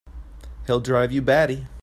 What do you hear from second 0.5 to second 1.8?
He'll drive you batty!